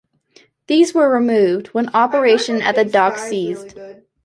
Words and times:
These 0.65 0.95
were 0.95 1.13
removed 1.13 1.67
when 1.75 1.89
operation 1.93 2.59
at 2.59 2.73
the 2.73 2.83
docks 2.83 3.21
ceased. 3.29 3.75